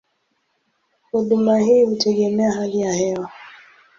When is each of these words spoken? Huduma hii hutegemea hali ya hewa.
Huduma 1.11 1.59
hii 1.59 1.85
hutegemea 1.85 2.51
hali 2.51 2.81
ya 2.81 2.93
hewa. 2.93 3.31